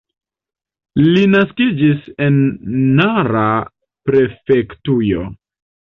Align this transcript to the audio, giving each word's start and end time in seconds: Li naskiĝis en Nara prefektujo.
Li 1.01 1.25
naskiĝis 1.33 2.09
en 2.29 2.41
Nara 3.03 3.47
prefektujo. 4.11 5.33